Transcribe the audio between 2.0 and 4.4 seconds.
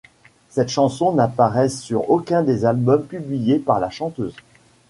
aucun des albums publiés par la chanteuse.